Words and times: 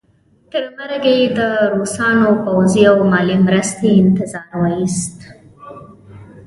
تر 0.51 0.63
مرګه 0.77 1.11
یې 1.19 1.25
د 1.37 1.39
روسانو 1.73 2.29
پوځي 2.43 2.83
او 2.91 2.97
مالي 3.11 3.37
مرستې 3.47 3.89
انتظار 4.03 4.51
وایست. 4.61 5.17